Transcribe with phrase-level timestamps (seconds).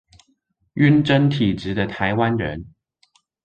[0.73, 2.73] 暈針體質的台灣人